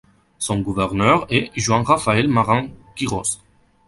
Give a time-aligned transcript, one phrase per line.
[0.39, 3.39] Son gouverneur est Juan Rafael Marín Quirós.